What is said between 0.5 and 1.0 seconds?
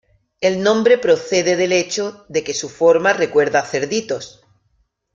nombre